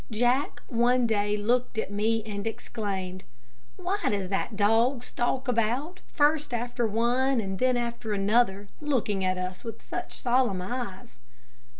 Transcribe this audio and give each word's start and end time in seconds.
Jack 0.09 0.63
one 0.67 1.05
day 1.05 1.37
looked 1.37 1.77
at 1.77 1.91
me, 1.91 2.23
and 2.25 2.47
exclaimed: 2.47 3.23
"Why 3.77 3.99
does 4.09 4.29
that 4.29 4.55
dog 4.55 5.03
stalk 5.03 5.47
about, 5.47 5.99
first 6.07 6.55
after 6.55 6.87
one 6.87 7.39
and 7.39 7.59
then 7.59 7.77
after 7.77 8.11
another, 8.11 8.67
looking 8.81 9.23
at 9.23 9.37
us 9.37 9.63
with 9.63 9.83
such 9.87 10.13
solemn 10.13 10.59
eyes?" 10.63 11.19